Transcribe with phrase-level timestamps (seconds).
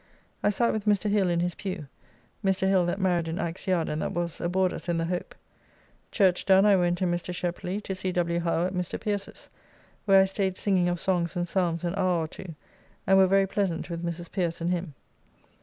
[0.41, 1.11] I sat with Mr.
[1.11, 1.85] Hill in his pew;
[2.43, 2.67] Mr.
[2.67, 5.35] Hill that married in Axe Yard and that was aboard us in the Hope.
[6.09, 7.31] Church done I went and Mr.
[7.31, 8.39] Sheply to see W.
[8.39, 8.99] Howe at Mr.
[8.99, 9.51] Pierces,
[10.05, 12.55] where I staid singing of songs and psalms an hour or two,
[13.05, 14.31] and were very pleasant with Mrs.
[14.31, 14.95] Pierce and him.